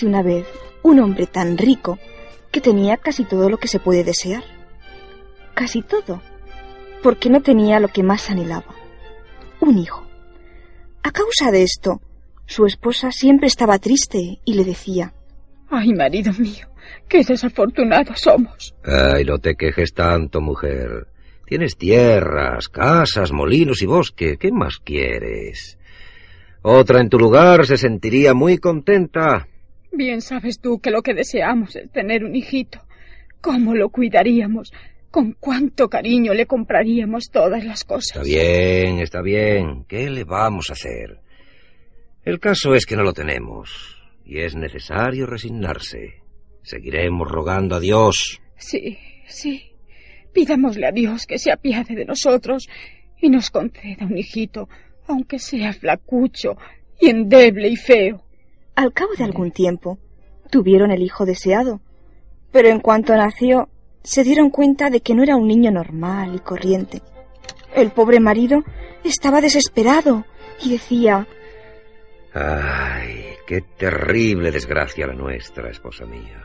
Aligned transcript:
Érase 0.00 0.06
una 0.06 0.22
vez 0.22 0.46
un 0.82 0.98
hombre 1.00 1.26
tan 1.26 1.58
rico 1.58 1.98
que 2.50 2.62
tenía 2.62 2.96
casi 2.96 3.24
todo 3.24 3.50
lo 3.50 3.58
que 3.58 3.68
se 3.68 3.80
puede 3.80 4.02
desear. 4.02 4.42
Casi 5.54 5.82
todo, 5.82 6.22
porque 7.02 7.28
no 7.28 7.42
tenía 7.42 7.80
lo 7.80 7.88
que 7.88 8.02
más 8.02 8.30
anhelaba, 8.30 8.74
un 9.60 9.76
hijo. 9.78 10.06
A 11.02 11.10
causa 11.10 11.50
de 11.50 11.64
esto, 11.64 12.00
su 12.46 12.64
esposa 12.64 13.12
siempre 13.12 13.46
estaba 13.46 13.78
triste 13.78 14.38
y 14.42 14.54
le 14.54 14.64
decía, 14.64 15.12
Ay, 15.68 15.92
marido 15.92 16.32
mío, 16.38 16.66
qué 17.06 17.22
desafortunados 17.22 18.20
somos. 18.20 18.74
Ay, 18.84 19.24
no 19.24 19.38
te 19.38 19.54
quejes 19.54 19.92
tanto, 19.92 20.40
mujer. 20.40 21.08
Tienes 21.46 21.76
tierras, 21.76 22.68
casas, 22.68 23.32
molinos 23.32 23.82
y 23.82 23.86
bosque. 23.86 24.38
¿Qué 24.38 24.50
más 24.50 24.78
quieres? 24.82 25.76
Otra 26.62 27.00
en 27.00 27.10
tu 27.10 27.18
lugar 27.18 27.66
se 27.66 27.76
sentiría 27.76 28.32
muy 28.32 28.56
contenta. 28.56 29.46
Bien 29.92 30.20
sabes 30.20 30.60
tú 30.60 30.78
que 30.78 30.90
lo 30.90 31.02
que 31.02 31.14
deseamos 31.14 31.76
es 31.76 31.90
tener 31.90 32.24
un 32.24 32.36
hijito. 32.36 32.80
¿Cómo 33.40 33.74
lo 33.74 33.88
cuidaríamos? 33.88 34.72
¿Con 35.10 35.32
cuánto 35.32 35.88
cariño 35.88 36.32
le 36.34 36.46
compraríamos 36.46 37.30
todas 37.30 37.64
las 37.64 37.84
cosas? 37.84 38.16
Está 38.16 38.22
bien, 38.22 39.00
está 39.00 39.22
bien. 39.22 39.84
¿Qué 39.88 40.08
le 40.08 40.24
vamos 40.24 40.70
a 40.70 40.74
hacer? 40.74 41.18
El 42.24 42.38
caso 42.38 42.74
es 42.74 42.86
que 42.86 42.96
no 42.96 43.02
lo 43.02 43.12
tenemos 43.12 43.96
y 44.24 44.40
es 44.40 44.54
necesario 44.54 45.26
resignarse. 45.26 46.20
Seguiremos 46.62 47.28
rogando 47.28 47.74
a 47.76 47.80
Dios. 47.80 48.40
Sí, 48.56 48.98
sí. 49.26 49.72
Pidámosle 50.32 50.86
a 50.86 50.92
Dios 50.92 51.26
que 51.26 51.38
se 51.38 51.50
apiade 51.50 51.96
de 51.96 52.04
nosotros 52.04 52.68
y 53.20 53.28
nos 53.28 53.50
conceda 53.50 54.06
un 54.06 54.16
hijito, 54.16 54.68
aunque 55.08 55.38
sea 55.38 55.72
flacucho 55.72 56.56
y 57.00 57.08
endeble 57.08 57.68
y 57.68 57.76
feo. 57.76 58.22
Al 58.74 58.92
cabo 58.92 59.12
de 59.16 59.24
algún 59.24 59.50
tiempo, 59.50 59.98
tuvieron 60.50 60.90
el 60.90 61.02
hijo 61.02 61.24
deseado, 61.24 61.80
pero 62.52 62.68
en 62.68 62.80
cuanto 62.80 63.14
nació, 63.14 63.68
se 64.02 64.24
dieron 64.24 64.50
cuenta 64.50 64.90
de 64.90 65.00
que 65.00 65.14
no 65.14 65.22
era 65.22 65.36
un 65.36 65.46
niño 65.46 65.70
normal 65.70 66.34
y 66.34 66.38
corriente. 66.38 67.02
El 67.74 67.90
pobre 67.90 68.20
marido 68.20 68.62
estaba 69.04 69.40
desesperado 69.40 70.24
y 70.62 70.72
decía 70.72 71.26
Ay, 72.32 73.24
qué 73.46 73.62
terrible 73.76 74.50
desgracia 74.50 75.06
la 75.06 75.14
nuestra, 75.14 75.70
esposa 75.70 76.04
mía. 76.04 76.44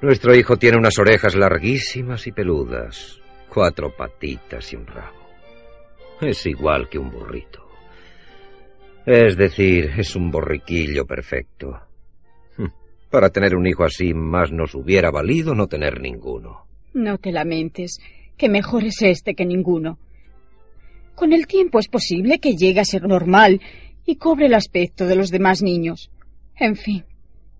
Nuestro 0.00 0.34
hijo 0.34 0.56
tiene 0.56 0.78
unas 0.78 0.98
orejas 0.98 1.36
larguísimas 1.36 2.26
y 2.26 2.32
peludas, 2.32 3.20
cuatro 3.48 3.94
patitas 3.96 4.72
y 4.72 4.76
un 4.76 4.86
rabo. 4.86 5.22
Es 6.20 6.44
igual 6.46 6.88
que 6.88 6.98
un 6.98 7.10
burrito. 7.10 7.71
Es 9.06 9.36
decir, 9.36 9.90
es 9.98 10.14
un 10.14 10.30
borriquillo 10.30 11.04
perfecto. 11.06 11.80
Hm, 12.56 12.66
para 13.10 13.30
tener 13.30 13.56
un 13.56 13.66
hijo 13.66 13.84
así 13.84 14.14
más 14.14 14.52
nos 14.52 14.74
hubiera 14.74 15.10
valido 15.10 15.54
no 15.54 15.66
tener 15.66 16.00
ninguno. 16.00 16.66
No 16.94 17.18
te 17.18 17.32
lamentes, 17.32 17.98
que 18.36 18.48
mejor 18.48 18.84
es 18.84 19.02
este 19.02 19.34
que 19.34 19.44
ninguno. 19.44 19.98
Con 21.16 21.32
el 21.32 21.46
tiempo 21.46 21.78
es 21.78 21.88
posible 21.88 22.38
que 22.38 22.56
llegue 22.56 22.80
a 22.80 22.84
ser 22.84 23.02
normal 23.02 23.60
y 24.06 24.16
cobre 24.16 24.46
el 24.46 24.54
aspecto 24.54 25.06
de 25.06 25.16
los 25.16 25.30
demás 25.30 25.62
niños. 25.62 26.10
En 26.56 26.76
fin, 26.76 27.04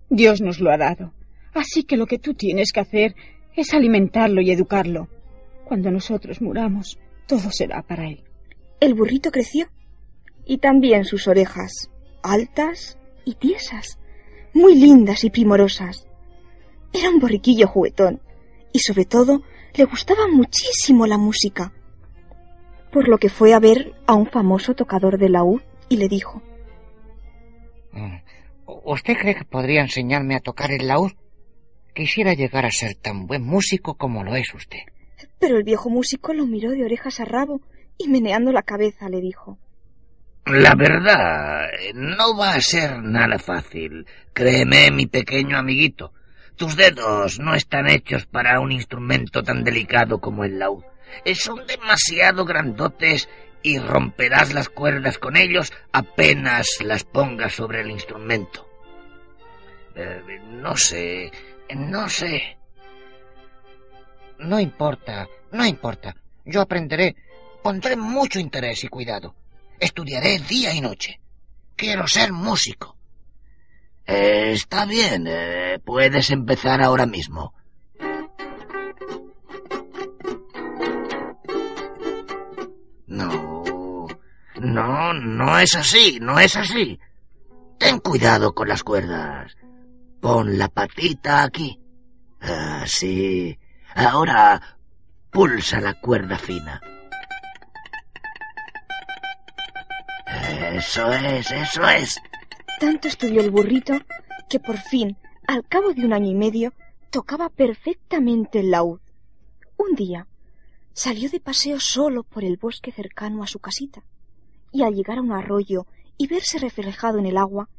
Dios 0.09 0.41
nos 0.41 0.59
lo 0.59 0.71
ha 0.71 0.77
dado. 0.77 1.13
Así 1.53 1.83
que 1.83 1.97
lo 1.97 2.07
que 2.07 2.19
tú 2.19 2.33
tienes 2.33 2.71
que 2.71 2.79
hacer 2.79 3.15
es 3.55 3.73
alimentarlo 3.73 4.41
y 4.41 4.51
educarlo. 4.51 5.09
Cuando 5.65 5.91
nosotros 5.91 6.41
muramos, 6.41 6.97
todo 7.27 7.51
será 7.51 7.81
para 7.81 8.07
él. 8.07 8.23
El 8.79 8.93
burrito 8.93 9.31
creció 9.31 9.67
y 10.45 10.57
también 10.57 11.05
sus 11.05 11.27
orejas, 11.27 11.89
altas 12.21 12.97
y 13.25 13.35
tiesas, 13.35 13.99
muy 14.53 14.75
lindas 14.75 15.23
y 15.23 15.29
primorosas. 15.29 16.07
Era 16.91 17.09
un 17.09 17.19
borriquillo 17.19 17.67
juguetón 17.67 18.21
y 18.71 18.79
sobre 18.79 19.05
todo 19.05 19.41
le 19.75 19.85
gustaba 19.85 20.27
muchísimo 20.27 21.07
la 21.07 21.17
música, 21.17 21.73
por 22.91 23.07
lo 23.07 23.17
que 23.17 23.29
fue 23.29 23.53
a 23.53 23.59
ver 23.59 23.93
a 24.05 24.13
un 24.13 24.27
famoso 24.27 24.75
tocador 24.75 25.17
de 25.17 25.29
laúd 25.29 25.61
y 25.89 25.97
le 25.97 26.07
dijo 26.07 26.41
mm, 27.91 28.17
¿Usted 28.85 29.17
cree 29.17 29.35
que 29.35 29.45
podría 29.45 29.81
enseñarme 29.81 30.35
a 30.35 30.41
tocar 30.41 30.71
el 30.71 30.87
laúd? 30.87 31.11
Quisiera 31.93 32.33
llegar 32.33 32.65
a 32.65 32.71
ser 32.71 32.95
tan 32.95 33.27
buen 33.27 33.43
músico 33.43 33.95
como 33.95 34.23
lo 34.23 34.35
es 34.35 34.53
usted. 34.53 34.79
Pero 35.39 35.57
el 35.57 35.63
viejo 35.63 35.89
músico 35.89 36.33
lo 36.33 36.45
miró 36.45 36.71
de 36.71 36.83
orejas 36.83 37.19
a 37.19 37.25
rabo 37.25 37.61
y 37.97 38.07
meneando 38.07 38.51
la 38.51 38.63
cabeza 38.63 39.09
le 39.09 39.21
dijo 39.21 39.57
La 40.45 40.75
verdad, 40.75 41.69
no 41.93 42.35
va 42.37 42.55
a 42.55 42.61
ser 42.61 43.01
nada 43.01 43.39
fácil. 43.39 44.05
Créeme, 44.33 44.91
mi 44.91 45.07
pequeño 45.07 45.57
amiguito. 45.57 46.11
Tus 46.57 46.75
dedos 46.75 47.39
no 47.39 47.55
están 47.55 47.87
hechos 47.87 48.25
para 48.25 48.59
un 48.59 48.73
instrumento 48.73 49.41
tan 49.41 49.63
delicado 49.63 50.19
como 50.19 50.43
el 50.43 50.59
laúd. 50.59 50.83
Son 51.33 51.65
demasiado 51.65 52.43
grandotes 52.43 53.29
y 53.61 53.79
romperás 53.79 54.53
las 54.53 54.67
cuerdas 54.67 55.17
con 55.17 55.37
ellos 55.37 55.71
apenas 55.93 56.81
las 56.83 57.05
pongas 57.05 57.53
sobre 57.53 57.79
el 57.79 57.89
instrumento. 57.89 58.67
Eh, 59.95 60.39
no 60.49 60.75
sé, 60.75 61.31
no 61.73 62.09
sé. 62.09 62.57
No 64.39 64.59
importa, 64.59 65.25
no 65.53 65.65
importa. 65.65 66.13
Yo 66.43 66.59
aprenderé. 66.59 67.15
Pondré 67.63 67.95
mucho 67.95 68.39
interés 68.39 68.83
y 68.83 68.89
cuidado. 68.89 69.35
Estudiaré 69.83 70.39
día 70.39 70.73
y 70.73 70.79
noche. 70.79 71.19
Quiero 71.75 72.07
ser 72.07 72.31
músico. 72.31 72.95
Eh, 74.05 74.53
está 74.53 74.85
bien, 74.85 75.25
eh, 75.27 75.77
puedes 75.83 76.31
empezar 76.31 76.81
ahora 76.81 77.05
mismo. 77.05 77.53
No, 83.07 84.07
no, 84.61 85.13
no 85.13 85.59
es 85.59 85.75
así, 85.75 86.17
no 86.21 86.39
es 86.39 86.55
así. 86.55 86.97
Ten 87.77 87.99
cuidado 87.99 88.55
con 88.55 88.69
las 88.69 88.83
cuerdas. 88.83 89.53
Pon 90.21 90.57
la 90.57 90.69
patita 90.69 91.43
aquí. 91.43 91.77
Así. 92.39 93.59
Ahora 93.93 94.77
pulsa 95.29 95.81
la 95.81 95.93
cuerda 95.99 96.37
fina. 96.37 96.79
Eso 100.73 101.11
es, 101.11 101.51
eso 101.51 101.87
es. 101.87 102.19
Tanto 102.79 103.07
estudió 103.07 103.41
el 103.41 103.51
burrito 103.51 103.93
que 104.49 104.59
por 104.59 104.77
fin, 104.77 105.17
al 105.47 105.67
cabo 105.67 105.93
de 105.93 106.03
un 106.03 106.13
año 106.13 106.31
y 106.31 106.33
medio, 106.33 106.73
tocaba 107.11 107.49
perfectamente 107.49 108.59
el 108.59 108.71
laúd. 108.71 108.99
Un 109.77 109.93
día 109.93 110.27
salió 110.91 111.29
de 111.29 111.39
paseo 111.39 111.79
solo 111.79 112.23
por 112.23 112.43
el 112.43 112.57
bosque 112.57 112.91
cercano 112.91 113.43
a 113.43 113.47
su 113.47 113.59
casita, 113.59 114.03
y 114.71 114.81
al 114.81 114.95
llegar 114.95 115.19
a 115.19 115.21
un 115.21 115.31
arroyo 115.31 115.85
y 116.17 116.25
verse 116.25 116.57
reflejado 116.57 117.19
en 117.19 117.27
el 117.27 117.37
agua, 117.37 117.69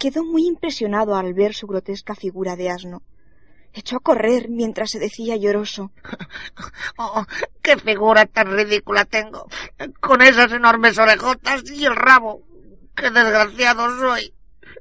quedó 0.00 0.24
muy 0.24 0.44
impresionado 0.44 1.14
al 1.14 1.34
ver 1.34 1.54
su 1.54 1.68
grotesca 1.68 2.16
figura 2.16 2.56
de 2.56 2.70
asno. 2.70 3.02
Echó 3.72 3.98
a 3.98 4.00
correr 4.00 4.48
mientras 4.50 4.90
se 4.90 4.98
decía 4.98 5.36
lloroso. 5.36 5.92
Oh, 6.98 7.24
¡Qué 7.72 7.78
figura 7.78 8.26
tan 8.26 8.54
ridícula 8.54 9.06
tengo! 9.06 9.48
Con 10.00 10.20
esas 10.20 10.52
enormes 10.52 10.98
orejotas 10.98 11.62
y 11.70 11.86
el 11.86 11.96
rabo. 11.96 12.42
¡Qué 12.94 13.10
desgraciado 13.10 13.98
soy! 13.98 14.34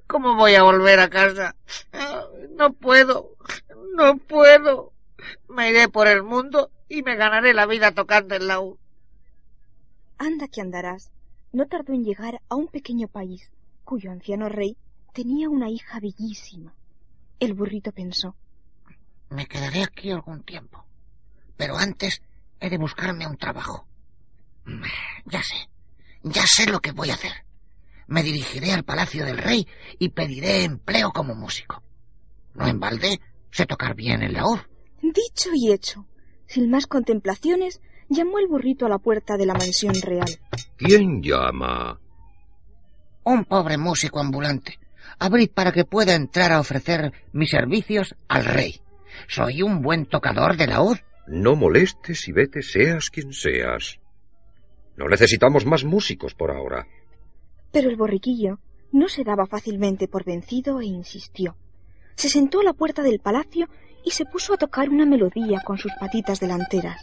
¿Cómo 0.07 0.35
voy 0.35 0.55
a 0.55 0.63
volver 0.63 0.99
a 0.99 1.09
casa? 1.09 1.55
No 2.57 2.73
puedo, 2.73 3.37
no 3.95 4.17
puedo. 4.17 4.91
Me 5.47 5.69
iré 5.69 5.87
por 5.87 6.09
el 6.09 6.21
mundo 6.21 6.69
y 6.89 7.01
me 7.01 7.15
ganaré 7.15 7.53
la 7.53 7.65
vida 7.65 7.93
tocando 7.93 8.35
el 8.35 8.47
laúd. 8.47 8.77
Anda 10.17 10.49
que 10.49 10.59
andarás. 10.59 11.11
No 11.53 11.67
tardó 11.67 11.93
en 11.93 12.03
llegar 12.03 12.41
a 12.49 12.55
un 12.55 12.67
pequeño 12.67 13.07
país 13.07 13.51
cuyo 13.85 14.11
anciano 14.11 14.49
rey 14.49 14.75
tenía 15.13 15.47
una 15.47 15.69
hija 15.69 16.01
bellísima. 16.01 16.73
El 17.39 17.53
burrito 17.53 17.93
pensó. 17.93 18.35
Me 19.29 19.45
quedaré 19.45 19.83
aquí 19.83 20.11
algún 20.11 20.43
tiempo. 20.43 20.83
Pero 21.55 21.77
antes 21.77 22.21
he 22.61 22.69
de 22.69 22.77
buscarme 22.77 23.27
un 23.27 23.37
trabajo. 23.37 23.87
Ya 25.25 25.41
sé, 25.43 25.69
ya 26.23 26.43
sé 26.45 26.67
lo 26.67 26.79
que 26.79 26.91
voy 26.91 27.09
a 27.09 27.15
hacer. 27.15 27.33
Me 28.07 28.23
dirigiré 28.23 28.71
al 28.71 28.83
palacio 28.83 29.25
del 29.25 29.37
rey 29.37 29.67
y 29.99 30.09
pediré 30.09 30.63
empleo 30.63 31.11
como 31.11 31.33
músico. 31.33 31.83
No 32.53 32.67
en 32.67 32.79
balde 32.79 33.19
sé 33.51 33.65
tocar 33.65 33.95
bien 33.95 34.21
el 34.21 34.33
laúd. 34.33 34.59
Dicho 35.01 35.49
y 35.53 35.71
hecho. 35.71 36.05
Sin 36.45 36.69
más 36.69 36.85
contemplaciones, 36.85 37.81
llamó 38.09 38.39
el 38.39 38.47
burrito 38.47 38.85
a 38.85 38.89
la 38.89 38.99
puerta 38.99 39.37
de 39.37 39.45
la 39.45 39.53
mansión 39.53 39.95
real. 40.01 40.29
¿Quién 40.77 41.21
llama? 41.23 41.99
Un 43.23 43.45
pobre 43.45 43.77
músico 43.77 44.19
ambulante. 44.19 44.79
Abrid 45.19 45.51
para 45.51 45.71
que 45.71 45.85
pueda 45.85 46.13
entrar 46.13 46.51
a 46.51 46.59
ofrecer 46.59 47.13
mis 47.31 47.49
servicios 47.49 48.15
al 48.27 48.45
rey. 48.45 48.81
Soy 49.27 49.61
un 49.61 49.81
buen 49.81 50.05
tocador 50.05 50.57
de 50.57 50.67
laúd. 50.67 50.97
No 51.27 51.55
molestes 51.55 52.27
y 52.27 52.31
vete 52.31 52.61
seas 52.61 53.09
quien 53.09 53.33
seas. 53.33 53.99
No 54.97 55.07
necesitamos 55.07 55.65
más 55.65 55.83
músicos 55.83 56.33
por 56.33 56.51
ahora. 56.51 56.87
Pero 57.71 57.89
el 57.89 57.95
borriquillo 57.95 58.59
no 58.91 59.07
se 59.07 59.23
daba 59.23 59.45
fácilmente 59.45 60.07
por 60.07 60.25
vencido 60.25 60.81
e 60.81 60.85
insistió. 60.85 61.55
Se 62.15 62.29
sentó 62.29 62.59
a 62.59 62.63
la 62.63 62.73
puerta 62.73 63.01
del 63.01 63.19
palacio 63.19 63.67
y 64.03 64.11
se 64.11 64.25
puso 64.25 64.53
a 64.53 64.57
tocar 64.57 64.89
una 64.89 65.05
melodía 65.05 65.61
con 65.63 65.77
sus 65.77 65.91
patitas 65.99 66.39
delanteras. 66.39 67.01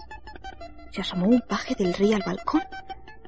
Se 0.91 1.01
asomó 1.01 1.27
un 1.27 1.41
paje 1.41 1.75
del 1.75 1.95
rey 1.95 2.13
al 2.13 2.23
balcón 2.25 2.63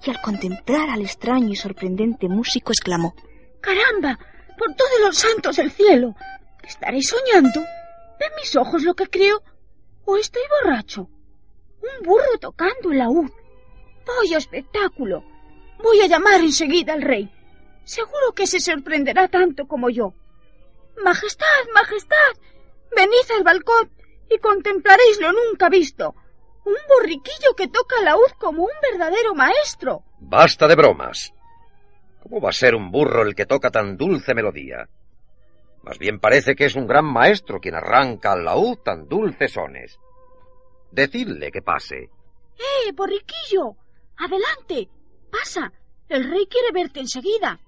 y 0.05 0.11
al 0.11 0.21
contemplar 0.21 0.91
al 0.91 1.03
extraño 1.03 1.49
y 1.49 1.57
sorprendente 1.57 2.29
músico 2.29 2.73
exclamó 2.73 3.15
¡Caramba! 3.61 4.19
Por 4.59 4.75
todos 4.75 5.01
los 5.03 5.17
santos 5.17 5.57
del 5.57 5.71
cielo. 5.71 6.15
¿Estaré 6.63 7.01
soñando? 7.03 7.61
¿Ven 7.61 8.31
mis 8.37 8.55
ojos 8.57 8.83
lo 8.83 8.95
que 8.95 9.07
creo? 9.07 9.43
¿O 10.11 10.17
estoy 10.17 10.43
borracho? 10.57 11.03
Un 11.83 12.05
burro 12.05 12.37
tocando 12.41 12.91
el 12.91 12.99
laúd. 12.99 13.31
¡Vaya 14.05 14.39
espectáculo! 14.39 15.23
Voy 15.79 16.01
a 16.01 16.09
llamar 16.09 16.41
enseguida 16.41 16.95
al 16.95 17.03
rey. 17.03 17.31
Seguro 17.85 18.33
que 18.35 18.49
se 18.49 18.59
sorprenderá 18.59 19.29
tanto 19.29 19.69
como 19.69 19.89
yo. 19.89 20.13
Majestad, 21.05 21.63
Majestad, 21.73 22.33
venid 22.97 23.27
al 23.37 23.45
balcón 23.45 23.89
y 24.29 24.39
contemplaréis 24.39 25.21
lo 25.21 25.33
nunca 25.33 25.69
visto. 25.69 26.17
Un 26.65 26.81
borriquillo 26.89 27.55
que 27.57 27.69
toca 27.69 28.03
laúd 28.03 28.33
como 28.41 28.65
un 28.65 28.77
verdadero 28.91 29.37
maestro. 29.37 30.03
Basta 30.19 30.67
de 30.67 30.75
bromas. 30.75 31.33
¿Cómo 32.21 32.41
va 32.41 32.51
a 32.51 32.53
ser 32.53 32.75
un 32.75 32.91
burro 32.91 33.23
el 33.23 33.37
que 33.37 33.47
toca 33.47 33.71
tan 33.71 33.97
dulce 33.97 34.35
melodía? 34.35 34.89
Más 35.83 35.99
bien 35.99 36.21
parece 36.21 36.55
que 36.55 36.67
es 36.67 36.77
un 36.77 36.87
gran 36.87 37.07
maestro 37.07 37.61
quien 37.61 37.75
arranca 37.75 38.33
al 38.33 38.45
laúd 38.45 38.79
tan 38.79 39.09
dulces 39.09 39.53
sones. 39.53 39.99
Decidle 40.91 41.51
que 41.51 41.63
pase. 41.63 42.11
¡Eh, 42.59 42.93
borriquillo! 42.95 43.77
Adelante. 44.19 44.89
Pasa. 45.31 45.73
El 46.09 46.29
rey 46.29 46.47
quiere 46.47 46.73
verte 46.73 47.01
enseguida. 47.01 47.59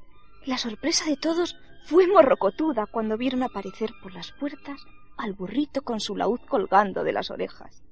La 0.44 0.58
sorpresa 0.58 1.06
de 1.06 1.16
todos 1.16 1.56
fue 1.86 2.06
morrocotuda 2.06 2.86
cuando 2.86 3.16
vieron 3.16 3.42
aparecer 3.42 3.90
por 4.02 4.12
las 4.12 4.32
puertas 4.32 4.84
al 5.16 5.32
burrito 5.32 5.82
con 5.82 6.00
su 6.00 6.16
laúd 6.16 6.40
colgando 6.48 7.04
de 7.04 7.12
las 7.12 7.30
orejas. 7.30 7.82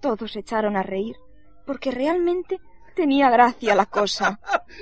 Todos 0.00 0.32
se 0.32 0.40
echaron 0.40 0.76
a 0.76 0.82
reír, 0.82 1.16
porque 1.64 1.90
realmente 1.90 2.60
tenía 2.94 3.30
gracia 3.30 3.74
la 3.74 3.86
cosa. 3.86 4.38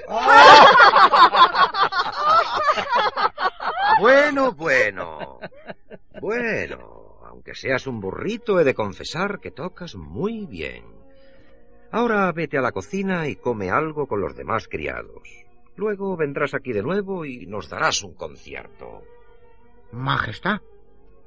Bueno, 4.00 4.52
bueno. 4.52 5.38
Bueno, 6.20 7.19
aunque 7.26 7.55
seas 7.55 7.87
un 7.87 8.00
burrito, 8.00 8.61
he 8.61 8.64
de 8.64 8.75
confesar 8.75 9.40
que 9.40 9.50
tocas 9.50 9.94
muy 9.94 10.46
bien. 10.46 10.84
Ahora 11.90 12.31
vete 12.32 12.58
a 12.58 12.62
la 12.62 12.73
cocina 12.73 13.29
y 13.29 13.37
come 13.37 13.70
algo 13.70 14.06
con 14.06 14.20
los 14.20 14.34
demás 14.37 14.69
criados. 14.69 15.29
Luego 15.76 16.17
vendrás 16.17 16.55
aquí 16.55 16.73
de 16.73 16.82
nuevo 16.82 17.25
y 17.25 17.46
nos 17.46 17.69
darás 17.69 18.02
un 18.02 18.14
concierto. 18.14 19.02
Majestad, 19.93 20.61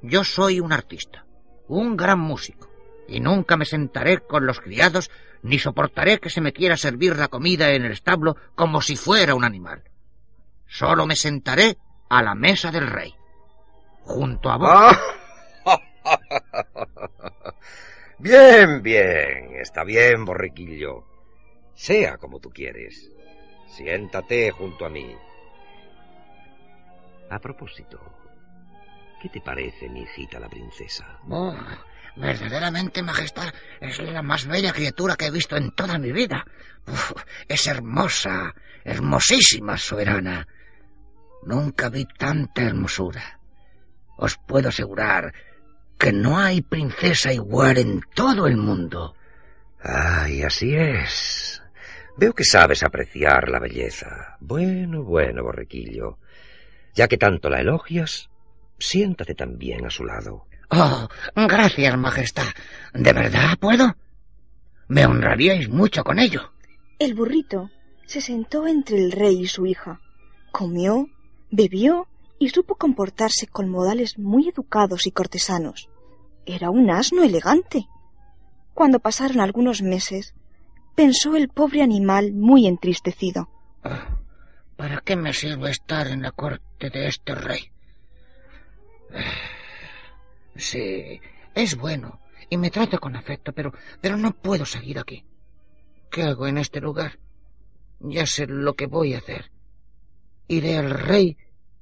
yo 0.02 0.24
soy 0.24 0.60
un 0.60 0.72
artista, 0.72 1.24
un 1.68 1.96
gran 1.96 2.18
músico, 2.18 2.68
y 3.08 3.20
nunca 3.20 3.56
me 3.56 3.64
sentaré 3.64 4.18
con 4.18 4.46
los 4.46 4.60
criados 4.60 5.10
ni 5.42 5.58
soportaré 5.58 6.18
que 6.18 6.30
se 6.30 6.40
me 6.40 6.52
quiera 6.52 6.76
servir 6.76 7.16
la 7.16 7.28
comida 7.28 7.70
en 7.72 7.84
el 7.84 7.92
establo 7.92 8.36
como 8.54 8.80
si 8.80 8.96
fuera 8.96 9.34
un 9.34 9.44
animal. 9.44 9.84
Solo 10.66 11.06
me 11.06 11.14
sentaré 11.14 11.78
a 12.08 12.22
la 12.22 12.34
mesa 12.34 12.70
del 12.70 12.86
rey, 12.86 13.14
junto 14.02 14.50
a 14.50 14.56
vos. 14.56 14.96
bien, 18.18 18.82
bien, 18.82 19.56
está 19.60 19.84
bien, 19.84 20.24
borriquillo. 20.24 21.04
Sea 21.74 22.16
como 22.16 22.40
tú 22.40 22.50
quieres. 22.50 23.10
Siéntate 23.68 24.50
junto 24.50 24.86
a 24.86 24.88
mí. 24.88 25.14
A 27.28 27.38
propósito, 27.38 28.00
¿qué 29.20 29.28
te 29.28 29.40
parece 29.40 29.88
mi 29.88 30.02
hijita 30.02 30.38
la 30.38 30.48
princesa? 30.48 31.18
Oh, 31.28 31.54
verdaderamente, 32.14 33.02
Majestad, 33.02 33.52
es 33.80 33.98
la 33.98 34.22
más 34.22 34.46
bella 34.46 34.72
criatura 34.72 35.16
que 35.16 35.26
he 35.26 35.30
visto 35.30 35.56
en 35.56 35.72
toda 35.72 35.98
mi 35.98 36.12
vida. 36.12 36.46
Uf, 36.86 37.12
es 37.48 37.66
hermosa, 37.66 38.54
hermosísima, 38.84 39.76
soberana. 39.76 40.46
Nunca 41.46 41.88
vi 41.88 42.04
tanta 42.06 42.62
hermosura. 42.62 43.38
Os 44.16 44.36
puedo 44.36 44.68
asegurar 44.68 45.32
que 45.96 46.12
no 46.12 46.38
hay 46.38 46.60
princesa 46.60 47.32
igual 47.32 47.78
en 47.78 48.00
todo 48.14 48.48
el 48.48 48.56
mundo. 48.56 49.14
Ay, 49.80 50.42
así 50.42 50.74
es. 50.74 51.62
Veo 52.16 52.32
que 52.32 52.44
sabes 52.44 52.82
apreciar 52.82 53.48
la 53.48 53.60
belleza. 53.60 54.36
Bueno, 54.40 55.04
bueno, 55.04 55.44
borrequillo. 55.44 56.18
Ya 56.94 57.06
que 57.06 57.16
tanto 57.16 57.48
la 57.48 57.60
elogias, 57.60 58.28
siéntate 58.78 59.36
también 59.36 59.86
a 59.86 59.90
su 59.90 60.04
lado. 60.04 60.46
Oh, 60.70 61.08
gracias, 61.36 61.96
Majestad. 61.96 62.48
¿De 62.92 63.12
verdad 63.12 63.56
puedo? 63.60 63.96
Me 64.88 65.06
honraríais 65.06 65.68
mucho 65.68 66.02
con 66.02 66.18
ello. 66.18 66.52
El 66.98 67.14
burrito 67.14 67.70
se 68.06 68.20
sentó 68.20 68.66
entre 68.66 68.98
el 68.98 69.12
rey 69.12 69.42
y 69.42 69.46
su 69.46 69.64
hija. 69.64 70.00
Comió, 70.50 71.08
bebió 71.50 72.08
y 72.38 72.50
supo 72.50 72.76
comportarse 72.76 73.46
con 73.46 73.68
modales 73.68 74.18
muy 74.18 74.48
educados 74.48 75.06
y 75.06 75.10
cortesanos. 75.10 75.88
Era 76.44 76.70
un 76.70 76.90
asno 76.90 77.22
elegante. 77.22 77.86
Cuando 78.74 79.00
pasaron 79.00 79.40
algunos 79.40 79.82
meses, 79.82 80.34
pensó 80.94 81.34
el 81.34 81.48
pobre 81.48 81.82
animal 81.82 82.32
muy 82.32 82.66
entristecido. 82.66 83.48
Oh, 83.84 83.90
¿Para 84.76 85.00
qué 85.00 85.16
me 85.16 85.32
sirve 85.32 85.70
estar 85.70 86.06
en 86.08 86.22
la 86.22 86.32
corte 86.32 86.90
de 86.90 87.08
este 87.08 87.34
rey? 87.34 87.70
Sí, 90.56 91.20
es 91.54 91.76
bueno 91.76 92.20
y 92.48 92.56
me 92.56 92.70
trata 92.70 92.98
con 92.98 93.16
afecto, 93.16 93.52
pero, 93.52 93.72
pero 94.00 94.16
no 94.16 94.32
puedo 94.32 94.66
seguir 94.66 94.98
aquí. 94.98 95.24
¿Qué 96.10 96.22
hago 96.22 96.46
en 96.46 96.58
este 96.58 96.80
lugar? 96.80 97.18
Ya 98.00 98.26
sé 98.26 98.46
lo 98.46 98.74
que 98.74 98.86
voy 98.86 99.14
a 99.14 99.18
hacer. 99.18 99.50
Iré 100.48 100.76
al 100.76 100.90
rey 100.90 101.36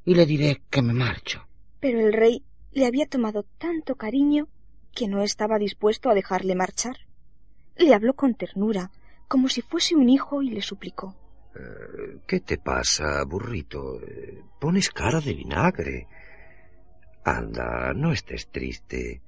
y 0.05 0.15
le 0.15 0.27
diré 0.27 0.63
que 0.71 0.83
me 0.83 0.93
marcho. 0.93 1.47
Pero 1.81 2.01
el 2.01 2.13
rey 2.13 2.45
le 2.73 2.87
había 2.87 3.07
tomado 3.07 3.45
tanto 3.59 3.97
cariño 3.97 4.49
que 4.95 5.09
no 5.09 5.23
estaba 5.23 5.59
dispuesto 5.59 6.09
a 6.11 6.15
dejarle 6.15 6.55
marchar. 6.55 6.97
Le 7.77 7.95
habló 7.95 8.15
con 8.15 8.35
ternura, 8.35 8.91
como 9.29 9.49
si 9.49 9.61
fuese 9.63 9.97
un 9.97 10.09
hijo, 10.09 10.43
y 10.43 10.51
le 10.51 10.63
suplicó. 10.63 11.17
Eh, 11.57 12.19
¿Qué 12.27 12.41
te 12.41 12.59
pasa, 12.59 13.23
burrito? 13.25 14.01
Eh, 14.01 14.43
Pones 14.61 14.91
cara 14.91 15.21
de 15.21 15.35
vinagre. 15.35 16.07
Anda, 17.25 17.93
no 17.95 18.13
estés 18.13 18.49
triste. 18.49 19.21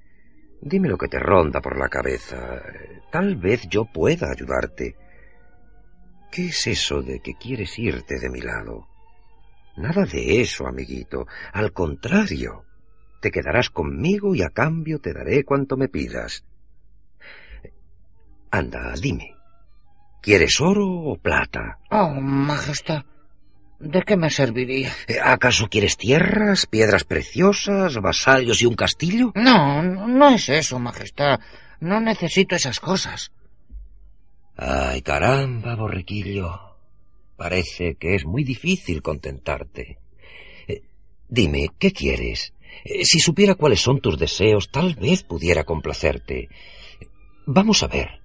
Dime 0.60 0.88
lo 0.88 0.96
que 0.96 1.08
te 1.08 1.18
ronda 1.18 1.60
por 1.60 1.78
la 1.78 1.88
cabeza. 1.88 2.62
Tal 3.10 3.36
vez 3.36 3.68
yo 3.68 3.84
pueda 3.84 4.30
ayudarte. 4.30 4.96
¿Qué 6.30 6.46
es 6.46 6.66
eso 6.66 7.02
de 7.02 7.20
que 7.20 7.34
quieres 7.34 7.78
irte 7.78 8.18
de 8.18 8.30
mi 8.30 8.40
lado? 8.40 8.86
Nada 9.76 10.04
de 10.04 10.40
eso, 10.40 10.66
amiguito. 10.66 11.26
Al 11.52 11.72
contrario, 11.72 12.64
te 13.20 13.30
quedarás 13.30 13.70
conmigo 13.70 14.34
y 14.34 14.42
a 14.42 14.50
cambio 14.50 14.98
te 15.00 15.12
daré 15.12 15.44
cuanto 15.44 15.76
me 15.76 15.88
pidas. 15.88 16.44
Anda, 18.50 18.94
dime. 19.00 19.34
¿Quieres 20.22 20.60
oro 20.60 20.86
o 20.86 21.16
plata? 21.18 21.78
Oh, 21.90 22.08
Majestad, 22.08 23.04
¿de 23.78 24.02
qué 24.02 24.16
me 24.16 24.30
serviría? 24.30 24.90
Eh, 25.06 25.18
¿Acaso 25.22 25.68
quieres 25.68 25.96
tierras, 25.96 26.66
piedras 26.66 27.04
preciosas, 27.04 27.96
vasallos 27.98 28.60
y 28.62 28.66
un 28.66 28.74
castillo? 28.74 29.32
No, 29.34 29.82
no 29.82 30.30
es 30.30 30.48
eso, 30.48 30.78
Majestad. 30.78 31.38
No 31.80 32.00
necesito 32.00 32.56
esas 32.56 32.80
cosas. 32.80 33.30
Ay, 34.56 35.02
caramba, 35.02 35.76
borriquillo. 35.76 36.65
Parece 37.36 37.96
que 37.96 38.14
es 38.14 38.24
muy 38.24 38.44
difícil 38.44 39.02
contentarte. 39.02 39.98
Eh, 40.66 40.82
dime, 41.28 41.68
¿qué 41.78 41.92
quieres? 41.92 42.54
Eh, 42.84 43.04
si 43.04 43.20
supiera 43.20 43.54
cuáles 43.54 43.80
son 43.80 44.00
tus 44.00 44.18
deseos, 44.18 44.70
tal 44.70 44.94
vez 44.94 45.22
pudiera 45.22 45.64
complacerte. 45.64 46.48
Vamos 47.46 47.82
a 47.82 47.88
ver. 47.88 48.20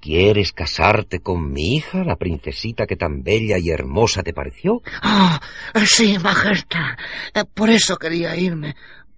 ¿Quieres 0.00 0.52
casarte 0.52 1.20
con 1.20 1.50
mi 1.50 1.76
hija, 1.76 2.04
la 2.04 2.16
princesita 2.16 2.86
que 2.86 2.96
tan 2.96 3.22
bella 3.22 3.56
y 3.58 3.70
hermosa 3.70 4.22
te 4.22 4.34
pareció? 4.34 4.82
Ah, 5.00 5.40
sí, 5.86 6.18
Majestad. 6.18 6.98
Por 7.54 7.70
eso 7.70 7.96
quería 7.96 8.36
irme, 8.36 8.76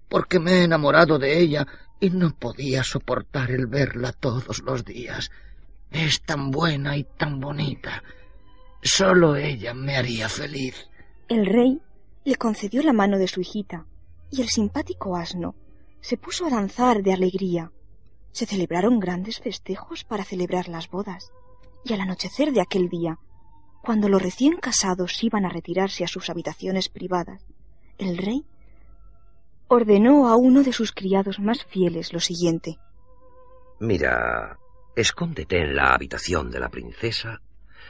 porque 0.08 0.38
me 0.38 0.52
he 0.52 0.62
enamorado 0.62 1.18
de 1.18 1.40
ella 1.40 1.66
y 1.98 2.10
no 2.10 2.30
podía 2.36 2.84
soportar 2.84 3.50
el 3.50 3.66
verla 3.66 4.12
todos 4.12 4.60
los 4.60 4.84
días. 4.84 5.32
Es 5.90 6.22
tan 6.22 6.52
buena 6.52 6.96
y 6.96 7.02
tan 7.02 7.40
bonita. 7.40 8.04
Solo 8.86 9.34
ella 9.34 9.74
me 9.74 9.96
haría 9.96 10.28
feliz. 10.28 10.88
El 11.28 11.44
rey 11.44 11.80
le 12.24 12.36
concedió 12.36 12.82
la 12.82 12.92
mano 12.92 13.18
de 13.18 13.26
su 13.26 13.40
hijita 13.40 13.84
y 14.30 14.42
el 14.42 14.48
simpático 14.48 15.16
asno 15.16 15.56
se 16.00 16.16
puso 16.16 16.46
a 16.46 16.50
danzar 16.50 17.02
de 17.02 17.12
alegría. 17.12 17.72
Se 18.30 18.46
celebraron 18.46 19.00
grandes 19.00 19.40
festejos 19.40 20.04
para 20.04 20.22
celebrar 20.22 20.68
las 20.68 20.88
bodas 20.88 21.32
y 21.84 21.94
al 21.94 22.00
anochecer 22.00 22.52
de 22.52 22.60
aquel 22.60 22.88
día, 22.88 23.18
Cuando 23.82 24.08
los 24.08 24.20
recién 24.20 24.56
casados 24.56 25.22
iban 25.22 25.44
a 25.44 25.48
retirarse 25.48 26.02
a 26.02 26.08
sus 26.08 26.28
habitaciones 26.28 26.88
privadas, 26.88 27.44
el 27.98 28.16
rey 28.18 28.44
ordenó 29.68 30.28
a 30.28 30.36
uno 30.36 30.62
de 30.64 30.72
sus 30.72 30.90
criados 30.92 31.38
más 31.38 31.64
fieles 31.64 32.12
lo 32.12 32.18
siguiente. 32.18 32.78
Mira, 33.78 34.58
escóndete 34.96 35.60
en 35.60 35.76
la 35.76 35.94
habitación 35.94 36.50
de 36.50 36.58
la 36.58 36.68
princesa 36.68 37.40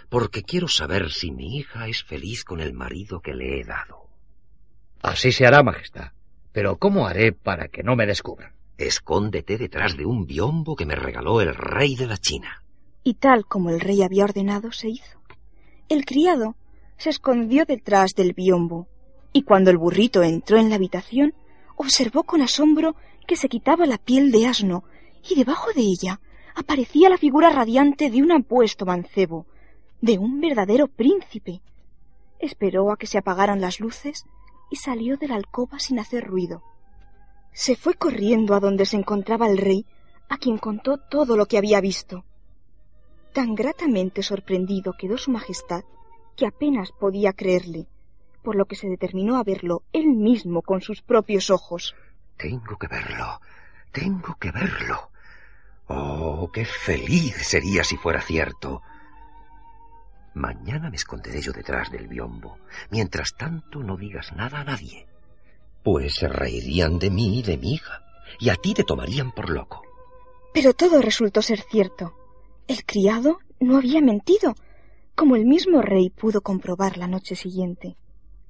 porque 0.08 0.42
quiero 0.42 0.68
saber 0.68 1.10
si 1.10 1.30
mi 1.30 1.56
hija 1.56 1.88
es 1.88 2.04
feliz 2.04 2.44
con 2.44 2.60
el 2.60 2.72
marido 2.72 3.20
que 3.20 3.34
le 3.34 3.60
he 3.60 3.64
dado. 3.64 4.08
Así 5.02 5.32
se 5.32 5.46
hará, 5.46 5.62
Majestad. 5.62 6.12
Pero 6.52 6.76
¿cómo 6.76 7.06
haré 7.06 7.32
para 7.32 7.68
que 7.68 7.82
no 7.82 7.96
me 7.96 8.06
descubran? 8.06 8.52
Escóndete 8.78 9.58
detrás 9.58 9.96
de 9.96 10.06
un 10.06 10.26
biombo 10.26 10.76
que 10.76 10.86
me 10.86 10.94
regaló 10.94 11.40
el 11.40 11.54
rey 11.54 11.96
de 11.96 12.06
la 12.06 12.16
China. 12.16 12.62
Y 13.02 13.14
tal 13.14 13.46
como 13.46 13.70
el 13.70 13.80
rey 13.80 14.02
había 14.02 14.24
ordenado, 14.24 14.72
se 14.72 14.88
hizo. 14.88 15.20
El 15.88 16.04
criado 16.04 16.56
se 16.98 17.10
escondió 17.10 17.64
detrás 17.64 18.14
del 18.14 18.32
biombo, 18.32 18.88
y 19.32 19.42
cuando 19.42 19.70
el 19.70 19.76
burrito 19.76 20.22
entró 20.22 20.58
en 20.58 20.70
la 20.70 20.76
habitación, 20.76 21.34
observó 21.76 22.24
con 22.24 22.42
asombro 22.42 22.96
que 23.26 23.36
se 23.36 23.48
quitaba 23.48 23.86
la 23.86 23.98
piel 23.98 24.32
de 24.32 24.46
asno, 24.46 24.84
y 25.28 25.34
debajo 25.34 25.72
de 25.74 25.82
ella 25.82 26.20
aparecía 26.54 27.10
la 27.10 27.18
figura 27.18 27.50
radiante 27.50 28.10
de 28.10 28.22
un 28.22 28.32
apuesto 28.32 28.86
mancebo, 28.86 29.46
de 30.00 30.18
un 30.18 30.40
verdadero 30.40 30.88
príncipe. 30.88 31.60
Esperó 32.38 32.92
a 32.92 32.96
que 32.96 33.06
se 33.06 33.18
apagaran 33.18 33.60
las 33.60 33.80
luces 33.80 34.26
y 34.70 34.76
salió 34.76 35.16
de 35.16 35.28
la 35.28 35.36
alcoba 35.36 35.78
sin 35.78 35.98
hacer 35.98 36.24
ruido. 36.24 36.62
Se 37.52 37.76
fue 37.76 37.94
corriendo 37.94 38.54
a 38.54 38.60
donde 38.60 38.84
se 38.84 38.96
encontraba 38.96 39.46
el 39.48 39.58
rey, 39.58 39.86
a 40.28 40.36
quien 40.36 40.58
contó 40.58 40.98
todo 40.98 41.36
lo 41.36 41.46
que 41.46 41.58
había 41.58 41.80
visto. 41.80 42.24
Tan 43.32 43.54
gratamente 43.54 44.22
sorprendido 44.22 44.94
quedó 44.98 45.18
su 45.18 45.30
majestad 45.30 45.84
que 46.36 46.46
apenas 46.46 46.92
podía 46.92 47.32
creerle, 47.32 47.86
por 48.42 48.56
lo 48.56 48.66
que 48.66 48.76
se 48.76 48.88
determinó 48.88 49.36
a 49.36 49.44
verlo 49.44 49.82
él 49.92 50.08
mismo 50.08 50.62
con 50.62 50.82
sus 50.82 51.02
propios 51.02 51.50
ojos. 51.50 51.94
Tengo 52.36 52.76
que 52.76 52.86
verlo, 52.88 53.40
tengo 53.92 54.36
que 54.38 54.50
verlo. 54.50 55.10
Oh, 55.88 56.50
qué 56.52 56.64
feliz 56.64 57.36
sería 57.36 57.84
si 57.84 57.96
fuera 57.96 58.20
cierto. 58.20 58.82
Mañana 60.36 60.90
me 60.90 60.96
esconderé 60.96 61.40
yo 61.40 61.50
detrás 61.50 61.90
del 61.90 62.08
biombo. 62.08 62.58
Mientras 62.90 63.34
tanto, 63.38 63.82
no 63.82 63.96
digas 63.96 64.34
nada 64.36 64.60
a 64.60 64.64
nadie. 64.64 65.06
Pues 65.82 66.16
se 66.16 66.28
reirían 66.28 66.98
de 66.98 67.08
mí 67.08 67.38
y 67.38 67.42
de 67.42 67.56
mi 67.56 67.72
hija, 67.72 68.02
y 68.38 68.50
a 68.50 68.56
ti 68.56 68.74
te 68.74 68.84
tomarían 68.84 69.32
por 69.32 69.48
loco. 69.48 69.80
Pero 70.52 70.74
todo 70.74 71.00
resultó 71.00 71.40
ser 71.40 71.62
cierto. 71.62 72.12
El 72.68 72.84
criado 72.84 73.38
no 73.60 73.78
había 73.78 74.02
mentido, 74.02 74.54
como 75.14 75.36
el 75.36 75.46
mismo 75.46 75.80
rey 75.80 76.10
pudo 76.10 76.42
comprobar 76.42 76.98
la 76.98 77.08
noche 77.08 77.34
siguiente. 77.34 77.96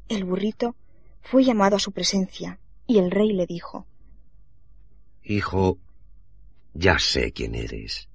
El 0.09 0.25
burrito 0.25 0.75
fue 1.23 1.45
llamado 1.45 1.77
a 1.77 1.81
su 1.81 1.93
presencia, 1.93 2.59
y 2.89 2.99
el 2.99 3.13
rey 3.13 3.33
le 3.33 3.47
dijo 3.47 3.87
Hijo, 5.23 5.79
ya 6.75 6.99
sé 6.99 7.31
quién 7.31 7.55
eres. 7.55 8.09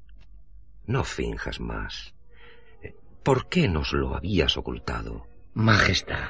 No 0.87 1.05
finjas 1.05 1.61
más. 1.61 2.13
¿Por 3.23 3.47
qué 3.49 3.67
nos 3.67 3.93
lo 3.93 4.15
habías 4.15 4.57
ocultado? 4.57 5.27
Majestad, 5.53 6.29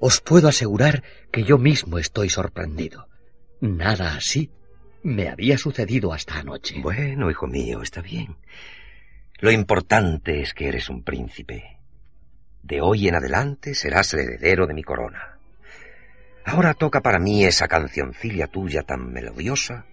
os 0.00 0.20
puedo 0.20 0.48
asegurar 0.48 1.02
que 1.32 1.44
yo 1.44 1.56
mismo 1.56 1.98
estoy 1.98 2.28
sorprendido. 2.28 3.08
Nada 3.60 4.16
así 4.16 4.50
me 5.02 5.28
había 5.28 5.56
sucedido 5.56 6.12
hasta 6.12 6.40
anoche. 6.40 6.80
Bueno, 6.82 7.30
hijo 7.30 7.46
mío, 7.46 7.80
está 7.80 8.02
bien. 8.02 8.36
Lo 9.38 9.50
importante 9.50 10.40
es 10.40 10.52
que 10.52 10.68
eres 10.68 10.90
un 10.90 11.04
príncipe. 11.04 11.78
De 12.62 12.80
hoy 12.80 13.08
en 13.08 13.14
adelante 13.14 13.74
serás 13.74 14.12
el 14.14 14.20
heredero 14.20 14.66
de 14.66 14.74
mi 14.74 14.82
corona. 14.82 15.38
Ahora 16.44 16.74
toca 16.74 17.00
para 17.00 17.18
mí 17.18 17.44
esa 17.44 17.68
cancioncilla 17.68 18.46
tuya 18.48 18.82
tan 18.82 19.12
melodiosa 19.12 19.86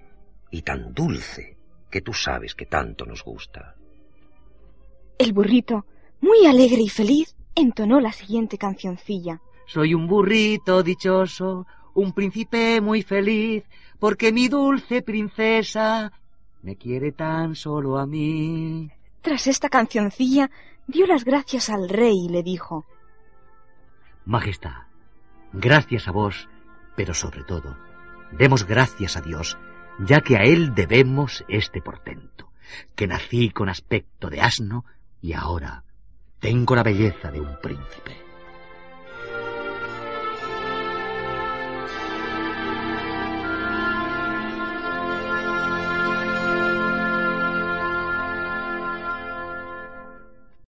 y 0.52 0.64
tan 0.64 0.94
dulce 0.94 1.58
que 1.90 2.02
tú 2.02 2.14
sabes 2.14 2.56
que 2.56 2.66
tanto 2.66 3.06
nos 3.06 3.24
gusta. 3.24 3.76
El 5.20 5.34
burrito 5.34 5.86
muy 6.24 6.46
alegre 6.46 6.82
y 6.82 6.88
feliz, 6.88 7.36
entonó 7.54 8.00
la 8.00 8.14
siguiente 8.14 8.58
cancioncilla. 8.58 9.42
Soy 9.66 9.94
un 9.94 10.08
burrito 10.08 10.82
dichoso, 10.82 11.68
un 11.94 12.14
príncipe 12.14 12.80
muy 12.80 13.04
feliz, 13.04 13.66
porque 14.00 14.32
mi 14.32 14.48
dulce 14.48 15.02
princesa 15.02 16.14
me 16.62 16.78
quiere 16.78 17.12
tan 17.12 17.56
solo 17.56 17.98
a 17.98 18.06
mí. 18.06 18.90
Tras 19.22 19.48
esta 19.48 19.68
cancioncilla, 19.68 20.50
dio 20.88 21.06
las 21.08 21.26
gracias 21.26 21.70
al 21.70 21.90
rey 21.90 22.16
y 22.28 22.30
le 22.30 22.42
dijo 22.42 22.86
Majestad, 24.24 24.88
gracias 25.52 26.08
a 26.08 26.12
vos, 26.12 26.48
pero 26.96 27.14
sobre 27.14 27.44
todo, 27.44 27.76
demos 28.32 28.66
gracias 28.66 29.18
a 29.18 29.22
Dios, 29.22 29.58
ya 30.00 30.22
que 30.22 30.38
a 30.38 30.44
Él 30.44 30.74
debemos 30.74 31.44
este 31.50 31.82
portento, 31.82 32.50
que 32.96 33.08
nací 33.08 33.50
con 33.50 33.68
aspecto 33.68 34.30
de 34.30 34.40
asno 34.40 34.86
y 35.22 35.34
ahora 35.34 35.84
tengo 36.44 36.76
la 36.76 36.84
belleza 36.84 37.32
de 37.32 37.40
un 37.40 37.56
príncipe. 37.62 38.12